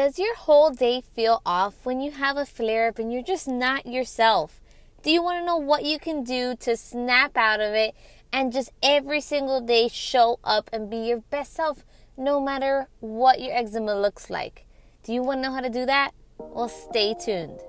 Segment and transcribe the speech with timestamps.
[0.00, 3.46] Does your whole day feel off when you have a flare up and you're just
[3.46, 4.58] not yourself?
[5.02, 7.94] Do you want to know what you can do to snap out of it
[8.32, 11.84] and just every single day show up and be your best self
[12.16, 14.64] no matter what your eczema looks like?
[15.02, 16.12] Do you want to know how to do that?
[16.38, 17.60] Well, stay tuned.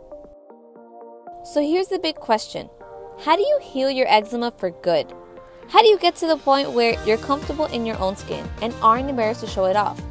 [1.44, 2.70] So, here's the big question
[3.26, 5.14] How do you heal your eczema for good?
[5.68, 8.74] How do you get to the point where you're comfortable in your own skin and
[8.82, 10.02] aren't embarrassed to show it off?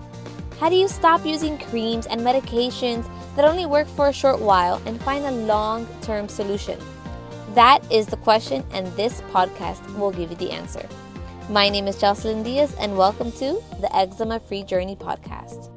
[0.60, 4.78] How do you stop using creams and medications that only work for a short while
[4.84, 6.78] and find a long term solution?
[7.54, 10.86] That is the question, and this podcast will give you the answer.
[11.48, 15.70] My name is Jocelyn Diaz, and welcome to the Eczema Free Journey podcast.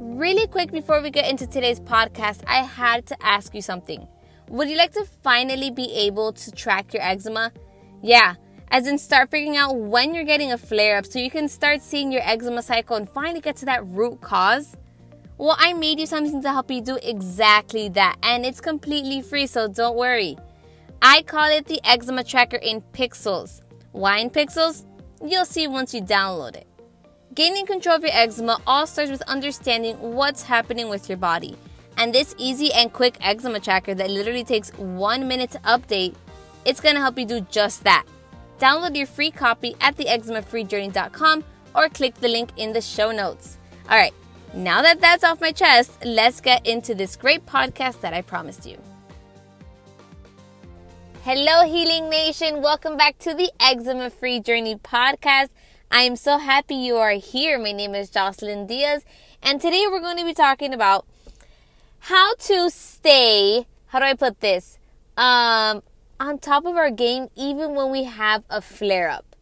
[0.00, 4.08] Really quick before we get into today's podcast, I had to ask you something.
[4.48, 7.52] Would you like to finally be able to track your eczema?
[8.00, 8.36] Yeah,
[8.70, 11.82] as in start figuring out when you're getting a flare up so you can start
[11.82, 14.76] seeing your eczema cycle and finally get to that root cause.
[15.36, 19.46] Well, I made you something to help you do exactly that, and it's completely free,
[19.46, 20.36] so don't worry.
[21.02, 23.60] I call it the eczema tracker in pixels.
[23.92, 24.84] Why in pixels?
[25.24, 26.66] You'll see once you download it.
[27.34, 31.56] Gaining control of your eczema all starts with understanding what's happening with your body.
[31.96, 36.14] And this easy and quick eczema tracker that literally takes one minute to update,
[36.64, 38.04] it's gonna help you do just that.
[38.58, 43.58] Download your free copy at theeczemafreejourney.com or click the link in the show notes.
[43.90, 44.14] All right,
[44.54, 48.66] now that that's off my chest, let's get into this great podcast that I promised
[48.66, 48.78] you.
[51.24, 52.62] Hello, Healing Nation.
[52.62, 55.48] Welcome back to the Eczema Free Journey podcast.
[55.90, 57.58] I am so happy you are here.
[57.58, 59.04] My name is Jocelyn Diaz,
[59.42, 61.06] and today we're going to be talking about
[62.00, 64.78] how to stay, how do I put this?
[65.16, 65.82] Um,
[66.24, 69.36] on top of our game even when we have a flare up.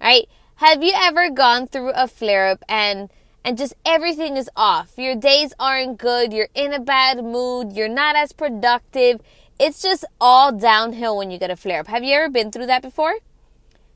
[0.00, 0.28] Right?
[0.56, 3.10] Have you ever gone through a flare up and
[3.44, 4.92] and just everything is off?
[4.98, 9.20] Your days aren't good, you're in a bad mood, you're not as productive.
[9.58, 11.86] It's just all downhill when you get a flare up.
[11.86, 13.18] Have you ever been through that before?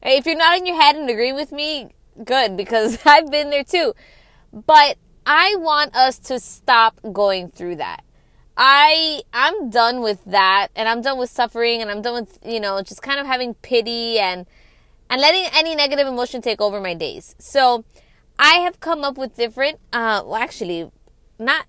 [0.03, 1.89] If you're nodding your head and agreeing with me,
[2.23, 3.95] good because I've been there too.
[4.53, 8.05] But I want us to stop going through that.
[8.57, 12.61] I I'm done with that and I'm done with suffering and I'm done with, you
[12.61, 14.47] know, just kind of having pity and
[15.11, 17.35] and letting any negative emotion take over my days.
[17.39, 17.85] So,
[18.39, 20.91] I have come up with different uh well actually
[21.39, 21.67] not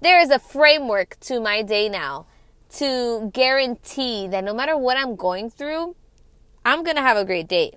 [0.00, 2.26] there is a framework to my day now
[2.74, 5.96] to guarantee that no matter what I'm going through,
[6.64, 7.72] I'm going to have a great day.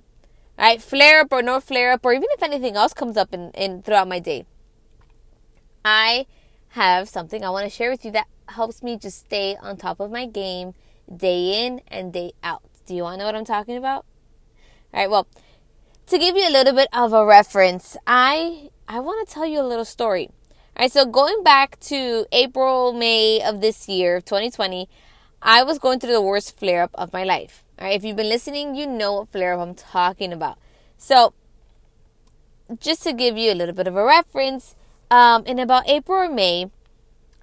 [0.57, 0.81] Right?
[0.81, 3.83] Flare up or no flare up or even if anything else comes up in, in
[3.83, 4.45] throughout my day.
[5.85, 6.25] I
[6.77, 9.99] have something I want to share with you that helps me just stay on top
[9.99, 10.75] of my game
[11.13, 12.61] day in and day out.
[12.85, 14.05] Do you want to know what I'm talking about?
[14.93, 15.27] All right, well,
[16.05, 19.59] to give you a little bit of a reference, I I want to tell you
[19.59, 20.29] a little story.
[20.75, 24.87] All right, so going back to April, May of this year, 2020,
[25.41, 27.63] I was going through the worst flare up of my life.
[27.79, 30.59] All right, if you've been listening, you know what flare up I'm talking about.
[30.97, 31.33] So,
[32.79, 34.75] just to give you a little bit of a reference,
[35.09, 36.69] um, in about April or May,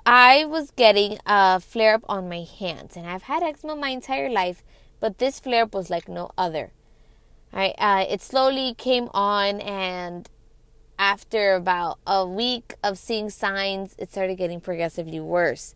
[0.06, 4.28] I was getting a flare up on my hands, and I've had eczema my entire
[4.28, 4.62] life,
[5.00, 6.72] but this flare up was like no other.
[7.52, 7.75] Right?
[7.78, 10.28] Uh, it slowly came on, and
[10.98, 15.75] after about a week of seeing signs, it started getting progressively worse.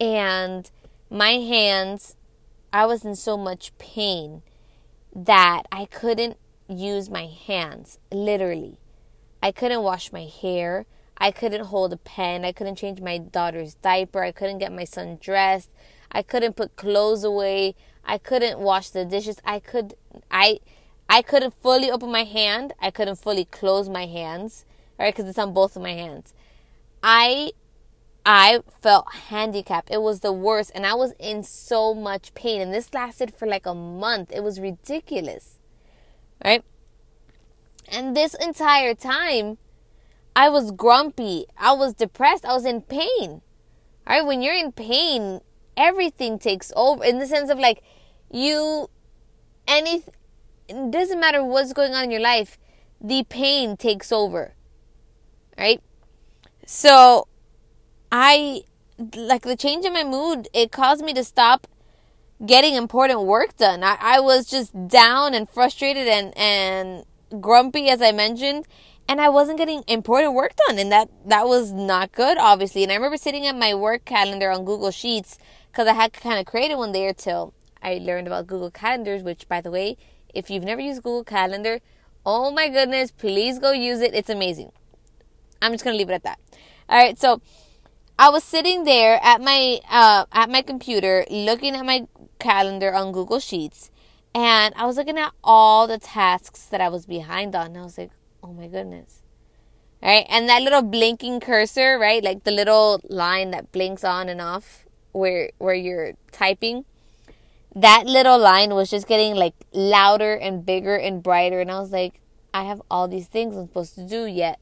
[0.00, 0.70] And
[1.10, 2.16] my hands,
[2.72, 4.42] I was in so much pain
[5.14, 6.36] that I couldn't
[6.68, 8.78] use my hands, literally.
[9.42, 10.86] I couldn't wash my hair.
[11.22, 12.44] I couldn't hold a pen.
[12.44, 14.24] I couldn't change my daughter's diaper.
[14.24, 15.70] I couldn't get my son dressed.
[16.10, 17.76] I couldn't put clothes away.
[18.04, 19.36] I couldn't wash the dishes.
[19.44, 19.94] I could
[20.32, 20.58] I
[21.08, 22.72] I couldn't fully open my hand.
[22.80, 24.64] I couldn't fully close my hands,
[24.98, 25.14] right?
[25.14, 26.34] Cuz it's on both of my hands.
[27.04, 27.52] I
[28.26, 29.92] I felt handicapped.
[29.92, 33.46] It was the worst and I was in so much pain and this lasted for
[33.46, 34.32] like a month.
[34.32, 35.60] It was ridiculous.
[36.44, 36.64] Right?
[37.86, 39.58] And this entire time
[40.34, 41.46] I was grumpy.
[41.58, 42.44] I was depressed.
[42.44, 43.42] I was in pain.
[44.06, 45.40] All right, when you're in pain,
[45.76, 47.82] everything takes over in the sense of like
[48.30, 48.88] you
[49.66, 50.02] any
[50.68, 52.58] it doesn't matter what's going on in your life,
[53.00, 54.54] the pain takes over.
[55.58, 55.82] Right?
[56.66, 57.28] So
[58.10, 58.62] I
[59.14, 61.66] like the change in my mood, it caused me to stop
[62.44, 63.82] getting important work done.
[63.82, 67.04] I, I was just down and frustrated and, and
[67.40, 68.66] grumpy as I mentioned
[69.12, 72.82] and I wasn't getting important work done, and that that was not good, obviously.
[72.82, 75.38] And I remember sitting at my work calendar on Google Sheets
[75.70, 79.22] because I had kind of created one there till I learned about Google Calendars.
[79.22, 79.98] Which, by the way,
[80.32, 81.80] if you've never used Google Calendar,
[82.24, 84.14] oh my goodness, please go use it.
[84.14, 84.72] It's amazing.
[85.60, 86.38] I'm just gonna leave it at that.
[86.88, 87.42] All right, so
[88.18, 92.06] I was sitting there at my uh, at my computer looking at my
[92.38, 93.90] calendar on Google Sheets,
[94.34, 97.66] and I was looking at all the tasks that I was behind on.
[97.66, 99.22] And I was like, oh my goodness.
[100.02, 100.26] Right?
[100.28, 102.22] And that little blinking cursor, right?
[102.22, 106.84] Like the little line that blinks on and off where where you're typing.
[107.74, 111.92] That little line was just getting like louder and bigger and brighter and I was
[111.92, 112.20] like,
[112.52, 114.58] I have all these things I'm supposed to do yet.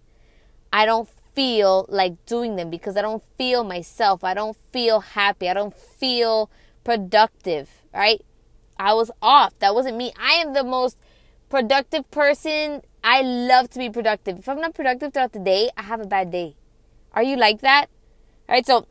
[0.72, 4.22] I don't feel like doing them because I don't feel myself.
[4.22, 5.48] I don't feel happy.
[5.48, 6.50] I don't feel
[6.84, 8.24] productive, right?
[8.78, 9.58] I was off.
[9.58, 10.12] That wasn't me.
[10.18, 10.96] I am the most
[11.48, 12.82] productive person.
[13.02, 14.38] I love to be productive.
[14.38, 16.56] If I'm not productive throughout the day, I have a bad day.
[17.12, 17.87] Are you like that?
[18.49, 18.87] All right, so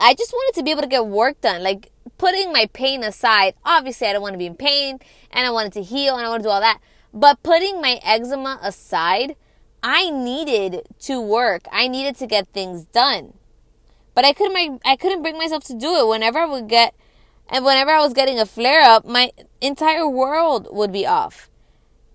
[0.00, 1.62] I just wanted to be able to get work done.
[1.62, 3.54] Like putting my pain aside.
[3.64, 4.98] Obviously, I don't want to be in pain
[5.30, 6.80] and I wanted to heal and I want to do all that.
[7.12, 9.36] But putting my eczema aside,
[9.82, 11.66] I needed to work.
[11.70, 13.34] I needed to get things done.
[14.14, 16.94] But I couldn't I couldn't bring myself to do it whenever I would get
[17.48, 19.30] and whenever I was getting a flare up, my
[19.60, 21.50] entire world would be off.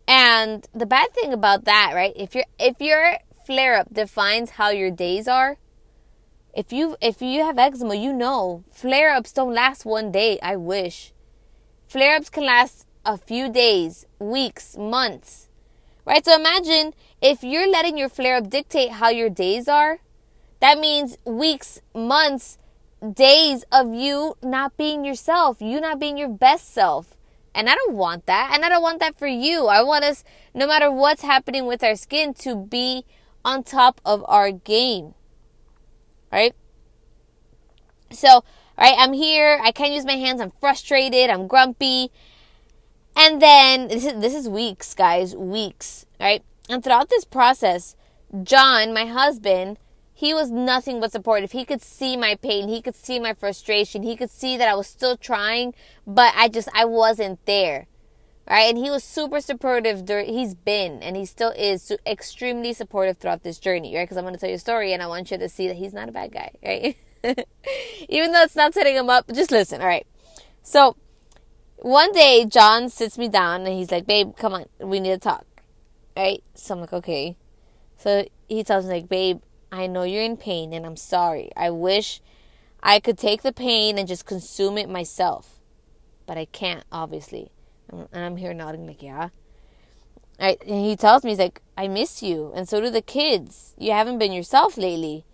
[0.10, 2.14] And the bad thing about that, right?
[2.16, 5.58] If your if your flare up defines how your days are,
[6.52, 10.40] if you if you have eczema, you know flare ups don't last one day.
[10.42, 11.14] I wish
[11.88, 15.48] flare ups can last a few days, weeks, months,
[16.06, 16.26] right?
[16.26, 20.00] So imagine if you're letting your flare up dictate how your days are,
[20.60, 22.58] that means weeks, months,
[23.14, 27.16] days of you not being yourself, you not being your best self.
[27.60, 28.52] And I don't want that.
[28.54, 29.68] And I don't want that for you.
[29.68, 30.24] I want us,
[30.54, 33.04] no matter what's happening with our skin, to be
[33.44, 35.14] on top of our game.
[36.32, 36.56] Right?
[38.12, 38.46] So,
[38.78, 39.60] right, I'm here.
[39.62, 40.40] I can't use my hands.
[40.40, 41.30] I'm frustrated.
[41.30, 42.14] I'm grumpy.
[43.18, 46.42] And then this is this is weeks, guys, weeks, right?
[46.70, 47.98] And throughout this process,
[48.42, 49.80] John, my husband,
[50.20, 51.54] he was nothing but supportive.
[51.54, 54.76] He could see my pain, he could see my frustration, he could see that I
[54.76, 55.74] was still trying,
[56.06, 57.88] but I just I wasn't there.
[58.46, 58.68] Right?
[58.68, 63.60] And he was super supportive he's been and he still is extremely supportive throughout this
[63.60, 64.04] journey, right?
[64.04, 65.78] Because I'm going to tell you a story and I want you to see that
[65.78, 66.98] he's not a bad guy, right?
[68.10, 70.08] Even though it's not setting him up, just listen, all right?
[70.64, 70.98] So,
[71.78, 75.18] one day John sits me down and he's like, "Babe, come on, we need to
[75.18, 75.46] talk."
[76.20, 76.44] right?
[76.54, 77.38] So I'm like, okay.
[77.98, 81.52] So he tells me, like, babe, I know you're in pain and I'm sorry.
[81.56, 82.22] I wish
[82.82, 85.60] I could take the pain and just consume it myself.
[86.26, 87.52] But I can't, obviously.
[87.92, 89.30] Um, and I'm here nodding, like, yeah.
[90.40, 90.62] Right?
[90.62, 92.52] And he tells me, he's like, I miss you.
[92.56, 93.74] And so do the kids.
[93.78, 95.26] You haven't been yourself lately.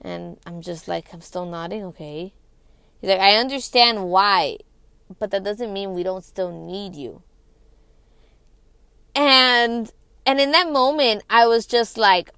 [0.00, 2.32] And I'm just like, I'm still nodding, okay.
[3.00, 4.58] He's like, I understand why,
[5.18, 7.22] but that doesn't mean we don't still need you
[9.14, 9.92] and
[10.24, 12.30] and in that moment i was just like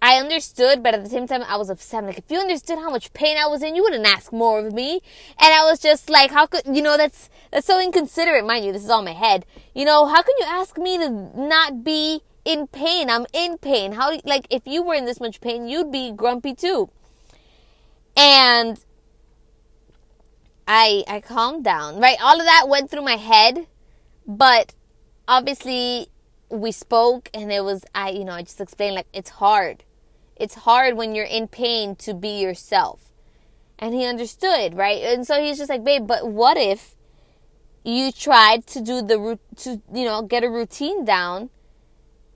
[0.00, 1.98] i understood but at the same time i was upset.
[1.98, 4.58] I'm like if you understood how much pain i was in you wouldn't ask more
[4.64, 5.00] of me.
[5.40, 8.72] And i was just like how could you know that's that's so inconsiderate mind you
[8.72, 9.44] this is all my head.
[9.74, 13.10] You know how can you ask me to not be in pain?
[13.10, 13.92] I'm in pain.
[13.92, 16.90] How like if you were in this much pain you'd be grumpy too.
[18.16, 18.80] And
[20.66, 22.18] i i calmed down right?
[22.20, 23.66] All of that went through my head
[24.26, 24.74] but
[25.26, 26.08] obviously
[26.50, 29.84] we spoke and it was I you know I just explained like it's hard.
[30.38, 33.12] It's hard when you're in pain to be yourself.
[33.78, 35.02] And he understood, right?
[35.02, 36.96] And so he's just like, "Babe, but what if
[37.84, 41.50] you tried to do the to you know, get a routine down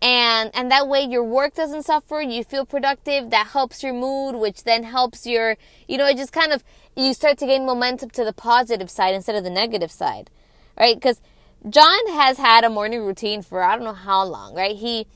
[0.00, 4.34] and and that way your work doesn't suffer, you feel productive, that helps your mood,
[4.36, 5.56] which then helps your
[5.86, 6.64] you know, it just kind of
[6.96, 10.30] you start to gain momentum to the positive side instead of the negative side.
[10.78, 11.00] Right?
[11.00, 11.20] Cuz
[11.68, 14.74] John has had a morning routine for I don't know how long, right?
[14.74, 15.06] He,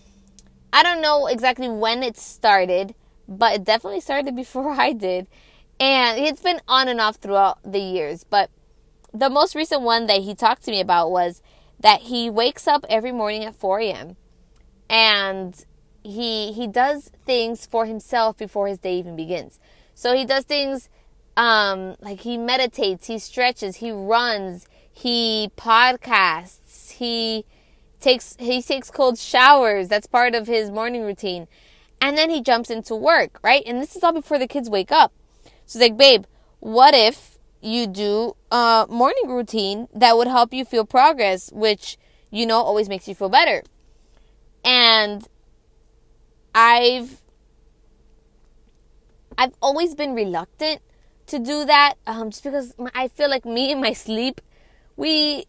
[0.76, 2.94] I don't know exactly when it started,
[3.26, 5.26] but it definitely started before I did.
[5.80, 8.24] And it's been on and off throughout the years.
[8.24, 8.50] But
[9.10, 11.40] the most recent one that he talked to me about was
[11.80, 14.16] that he wakes up every morning at 4 a.m.
[14.90, 15.64] and
[16.02, 19.58] he he does things for himself before his day even begins.
[19.94, 20.90] So he does things
[21.38, 27.46] um, like he meditates, he stretches, he runs, he podcasts, he
[28.00, 29.88] takes he takes cold showers.
[29.88, 31.48] That's part of his morning routine.
[32.00, 33.62] And then he jumps into work, right?
[33.66, 35.12] And this is all before the kids wake up.
[35.64, 36.24] So like, babe,
[36.60, 41.96] what if you do a morning routine that would help you feel progress, which
[42.30, 43.62] you know always makes you feel better.
[44.64, 45.26] And
[46.54, 47.20] I've
[49.38, 50.80] I've always been reluctant
[51.26, 54.40] to do that um, just because I feel like me and my sleep
[54.96, 55.46] we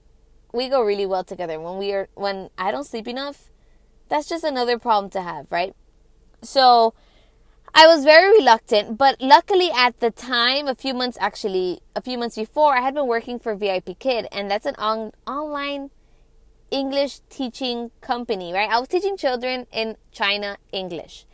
[0.53, 3.49] we go really well together when we are when I don't sleep enough.
[4.09, 5.75] That's just another problem to have, right?
[6.41, 6.93] So
[7.73, 12.17] I was very reluctant, but luckily at the time, a few months actually, a few
[12.17, 15.91] months before, I had been working for VIP Kid, and that's an on- online
[16.71, 18.69] English teaching company, right?
[18.69, 21.25] I was teaching children in China English.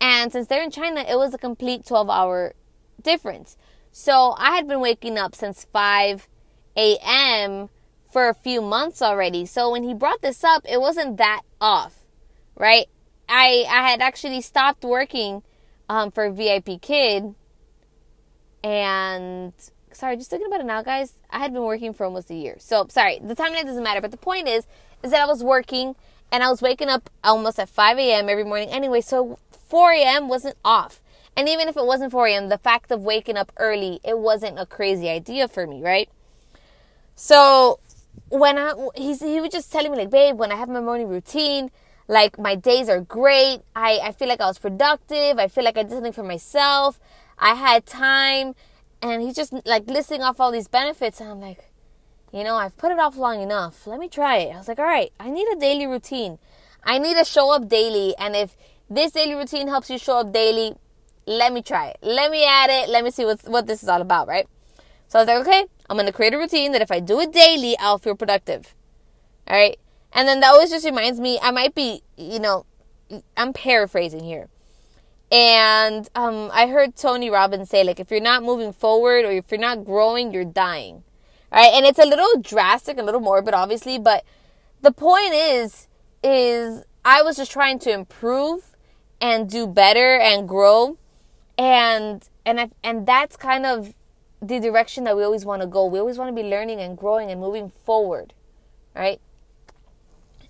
[0.00, 2.54] And since they're in China, it was a complete 12 hour
[3.00, 3.56] difference.
[3.92, 6.26] So I had been waking up since 5
[6.76, 7.68] a.m.
[8.12, 9.46] for a few months already.
[9.46, 12.00] So when he brought this up, it wasn't that off,
[12.56, 12.86] right?
[13.28, 15.42] I, I had actually stopped working
[15.88, 17.34] um, for VIP Kid.
[18.62, 19.54] And
[19.92, 21.14] sorry, just thinking about it now, guys.
[21.30, 22.56] I had been working for almost a year.
[22.58, 24.02] So sorry, the timeline doesn't matter.
[24.02, 24.66] But the point is,
[25.02, 25.96] is that I was working
[26.30, 28.28] and I was waking up almost at 5 a.m.
[28.28, 29.00] every morning anyway.
[29.00, 30.28] So 4 a.m.
[30.28, 31.00] wasn't off.
[31.34, 34.58] And even if it wasn't 4 a.m., the fact of waking up early, it wasn't
[34.58, 36.10] a crazy idea for me, right?
[37.14, 37.80] So
[38.32, 41.08] when I he's he was just telling me like, babe, when I have my morning
[41.08, 41.70] routine,
[42.08, 43.60] like my days are great.
[43.76, 45.38] I, I feel like I was productive.
[45.38, 46.98] I feel like I did something for myself.
[47.38, 48.54] I had time.
[49.02, 51.20] And he's just like listing off all these benefits.
[51.20, 51.70] And I'm like,
[52.32, 53.86] you know, I've put it off long enough.
[53.86, 54.54] Let me try it.
[54.54, 56.38] I was like, all right, I need a daily routine.
[56.84, 58.14] I need to show up daily.
[58.18, 58.56] And if
[58.88, 60.74] this daily routine helps you show up daily,
[61.26, 61.98] let me try it.
[62.02, 62.88] Let me add it.
[62.88, 64.48] Let me see what, what this is all about, right?
[65.08, 67.20] So I was like, okay, I'm going to create a routine that if I do
[67.20, 68.74] it daily, I'll feel productive.
[69.46, 69.78] All right.
[70.12, 72.66] And then that always just reminds me, I might be, you know,
[73.36, 74.48] I'm paraphrasing here.
[75.30, 79.50] And um, I heard Tony Robbins say, like, if you're not moving forward or if
[79.50, 81.02] you're not growing, you're dying.
[81.50, 81.72] All right.
[81.74, 83.98] And it's a little drastic, a little morbid, obviously.
[83.98, 84.24] But
[84.82, 85.88] the point is,
[86.22, 88.76] is I was just trying to improve
[89.20, 90.98] and do better and grow.
[91.56, 93.94] And, and, I, and that's kind of
[94.42, 95.86] the direction that we always want to go.
[95.86, 98.34] We always want to be learning and growing and moving forward.
[98.94, 99.20] Right.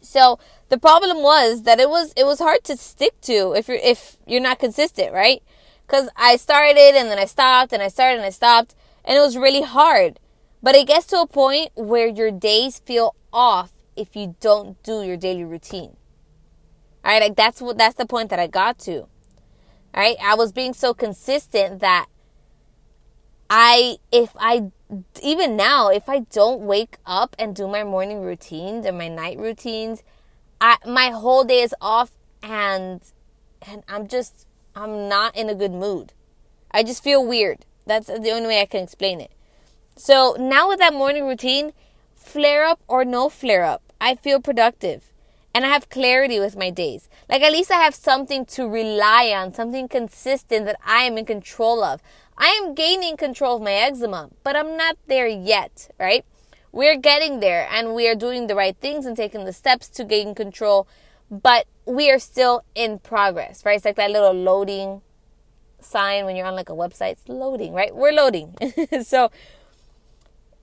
[0.00, 3.76] So the problem was that it was it was hard to stick to if you're
[3.76, 5.42] if you're not consistent, right?
[5.86, 9.20] Because I started and then I stopped and I started and I stopped and it
[9.20, 10.18] was really hard.
[10.62, 15.02] But it gets to a point where your days feel off if you don't do
[15.02, 15.96] your daily routine.
[17.04, 19.00] All right, like that's what that's the point that I got to.
[19.02, 19.08] All
[20.02, 22.06] right, I was being so consistent that
[23.54, 24.70] I if I
[25.22, 29.38] even now, if I don't wake up and do my morning routines and my night
[29.38, 30.02] routines,
[30.58, 33.02] I my whole day is off and
[33.66, 36.14] and I'm just I'm not in a good mood.
[36.70, 37.66] I just feel weird.
[37.84, 39.32] That's the only way I can explain it.
[39.96, 41.72] So now with that morning routine,
[42.16, 45.11] flare up or no flare up, I feel productive
[45.54, 47.08] and I have clarity with my days.
[47.28, 51.24] Like at least I have something to rely on, something consistent that I am in
[51.24, 52.02] control of.
[52.38, 56.24] I am gaining control of my eczema, but I'm not there yet, right?
[56.72, 60.04] We're getting there and we are doing the right things and taking the steps to
[60.04, 60.88] gain control,
[61.30, 63.76] but we are still in progress, right?
[63.76, 65.02] It's like that little loading
[65.80, 67.12] sign when you're on like a website.
[67.12, 67.94] It's loading, right?
[67.94, 68.56] We're loading.
[69.02, 69.30] so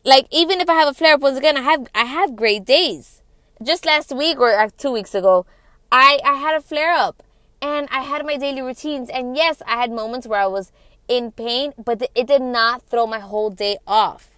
[0.03, 2.65] like even if I have a flare up once again, I have I have great
[2.65, 3.21] days.
[3.61, 5.45] Just last week or uh, two weeks ago,
[5.91, 7.23] I I had a flare up
[7.61, 10.71] and I had my daily routines and yes, I had moments where I was
[11.09, 14.29] in pain, but it did not throw my whole day off.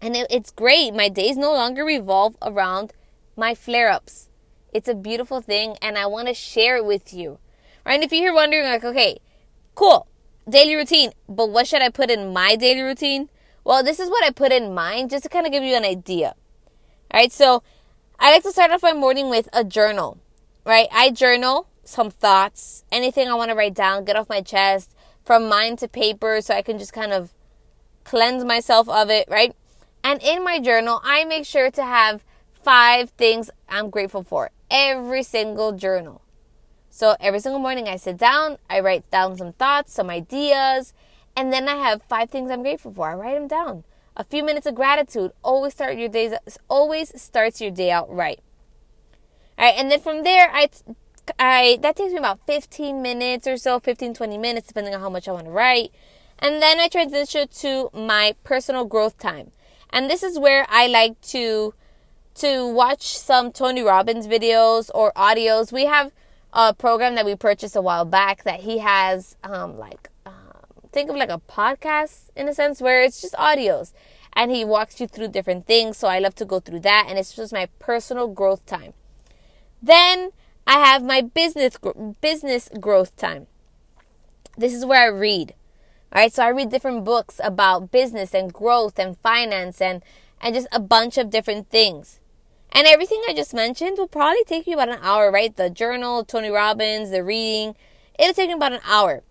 [0.00, 0.94] And it, it's great.
[0.94, 2.94] My days no longer revolve around
[3.36, 4.28] my flare ups.
[4.72, 7.38] It's a beautiful thing, and I want to share it with you.
[7.84, 7.94] Right?
[7.94, 9.18] And if you're wondering, like, okay,
[9.74, 10.06] cool,
[10.48, 13.28] daily routine, but what should I put in my daily routine?
[13.62, 15.84] Well, this is what I put in mine just to kind of give you an
[15.84, 16.34] idea.
[17.10, 17.62] All right, so
[18.24, 20.16] I like to start off my morning with a journal,
[20.64, 20.88] right?
[20.90, 25.46] I journal some thoughts, anything I want to write down, get off my chest, from
[25.46, 27.34] mind to paper so I can just kind of
[28.04, 29.54] cleanse myself of it, right?
[30.02, 32.24] And in my journal, I make sure to have
[32.62, 36.22] five things I'm grateful for every single journal.
[36.88, 40.94] So every single morning I sit down, I write down some thoughts, some ideas,
[41.36, 43.10] and then I have five things I'm grateful for.
[43.10, 43.84] I write them down.
[44.16, 46.34] A few minutes of gratitude always start your days
[46.68, 48.40] always starts your day out right.
[49.58, 50.68] All right, and then from there I
[51.38, 55.10] I that takes me about 15 minutes or so, 15 20 minutes depending on how
[55.10, 55.92] much I want to write.
[56.38, 59.50] And then I transition to my personal growth time.
[59.90, 61.74] And this is where I like to
[62.36, 65.72] to watch some Tony Robbins videos or audios.
[65.72, 66.12] We have
[66.52, 70.08] a program that we purchased a while back that he has um, like
[70.94, 73.92] think of like a podcast in a sense where it's just audios
[74.32, 75.96] and he walks you through different things.
[75.98, 78.94] So I love to go through that and it's just my personal growth time.
[79.82, 80.30] Then
[80.66, 81.76] I have my business
[82.20, 83.48] business growth time.
[84.56, 85.54] This is where I read.
[86.12, 90.00] All right, so I read different books about business and growth and finance and
[90.40, 92.20] and just a bunch of different things.
[92.70, 95.54] And everything I just mentioned will probably take you about an hour, right?
[95.54, 97.74] The journal, Tony Robbins, the reading,
[98.18, 99.22] it'll take you about an hour.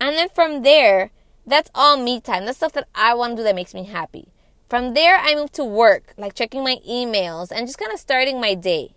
[0.00, 1.10] And then from there,
[1.46, 2.46] that's all me time.
[2.46, 4.28] That's stuff that I want to do that makes me happy.
[4.68, 8.40] From there, I move to work, like checking my emails and just kind of starting
[8.40, 8.94] my day.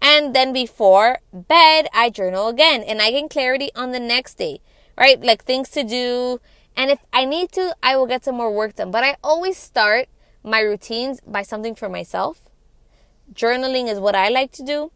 [0.00, 4.60] And then before bed, I journal again and I gain clarity on the next day,
[4.96, 5.20] right?
[5.20, 6.40] Like things to do.
[6.76, 8.90] And if I need to, I will get some more work done.
[8.90, 10.08] But I always start
[10.42, 12.42] my routines by something for myself.
[13.32, 14.92] Journaling is what I like to do.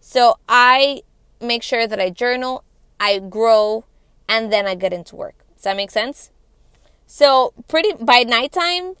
[0.00, 1.02] So I
[1.40, 2.64] make sure that I journal,
[2.98, 3.84] I grow,
[4.28, 5.34] and then I get into work.
[5.54, 6.30] Does that make sense?
[7.06, 8.94] So pretty by nighttime,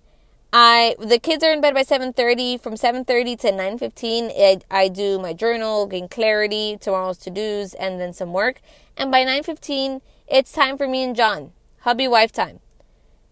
[0.52, 2.60] I the kids are in bed by 7:30.
[2.60, 8.12] From 7:30 to 9:15, I, I do my journal, gain clarity, tomorrow's to-dos, and then
[8.12, 8.60] some work.
[8.96, 12.60] And by 9:15, it's time for me and John, hubby wife time.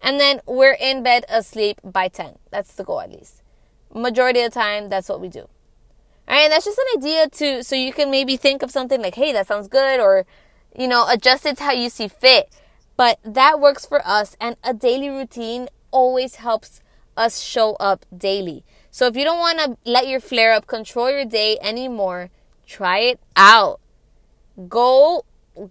[0.01, 2.37] And then we're in bed asleep by 10.
[2.51, 3.41] That's the goal at least.
[3.93, 5.47] Majority of the time, that's what we do.
[6.27, 9.15] All right, that's just an idea to so you can maybe think of something like,
[9.15, 10.25] "Hey, that sounds good," or
[10.77, 12.49] you know, adjust it to how you see fit.
[12.97, 16.81] But that works for us, and a daily routine always helps
[17.17, 18.63] us show up daily.
[18.91, 22.29] So if you don't want to let your flare up control your day anymore,
[22.65, 23.79] try it out.
[24.69, 25.25] Go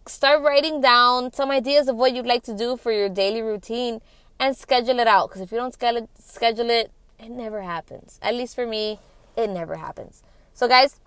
[0.07, 4.01] start writing down some ideas of what you'd like to do for your daily routine
[4.39, 5.29] and schedule it out.
[5.29, 8.19] Because if you don't schedule schedule it, it never happens.
[8.23, 8.99] At least for me,
[9.37, 10.23] it never happens.
[10.53, 11.01] So, guys,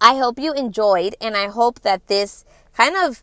[0.00, 3.22] I hope you enjoyed, and I hope that this kind of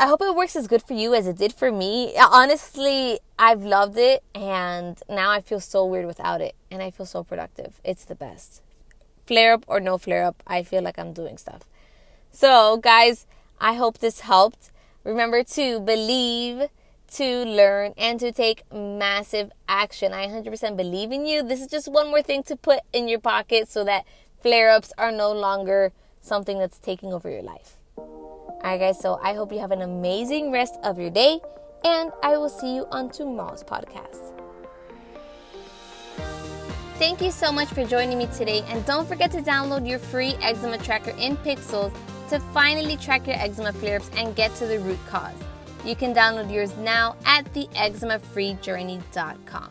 [0.00, 2.14] I hope it works as good for you as it did for me.
[2.16, 7.04] Honestly, I've loved it and now I feel so weird without it and I feel
[7.04, 7.80] so productive.
[7.82, 8.62] It's the best.
[9.26, 11.62] Flare up or no flare up, I feel like I'm doing stuff.
[12.30, 13.26] So, guys,
[13.60, 14.70] I hope this helped.
[15.02, 16.68] Remember to believe,
[17.14, 20.12] to learn, and to take massive action.
[20.12, 21.42] I 100% believe in you.
[21.42, 24.04] This is just one more thing to put in your pocket so that
[24.40, 27.76] flare ups are no longer something that's taking over your life.
[27.96, 31.38] Alright, guys, so I hope you have an amazing rest of your day,
[31.84, 34.32] and I will see you on tomorrow's podcast.
[36.98, 40.34] Thank you so much for joining me today, and don't forget to download your free
[40.42, 41.92] eczema tracker in Pixels
[42.28, 45.36] to finally track your eczema flare ups and get to the root cause.
[45.84, 49.70] You can download yours now at theeczemafreejourney.com.